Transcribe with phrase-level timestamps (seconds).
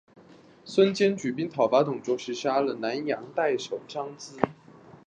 [0.65, 4.39] 孙坚举兵讨董卓时杀了南阳太守张咨。